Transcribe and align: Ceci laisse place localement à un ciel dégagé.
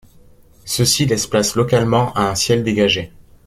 Ceci 0.65 1.05
laisse 1.05 1.27
place 1.27 1.53
localement 1.55 2.11
à 2.13 2.23
un 2.27 2.33
ciel 2.33 2.63
dégagé. 2.63 3.13